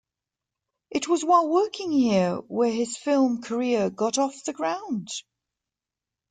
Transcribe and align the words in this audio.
It 0.89 1.07
was 1.07 1.23
while 1.23 1.47
working 1.47 1.91
here 1.91 2.37
where 2.47 2.71
his 2.71 2.97
film 2.97 3.43
career 3.43 3.91
got 3.91 4.17
off 4.17 4.43
the 4.45 4.51
ground. 4.51 5.09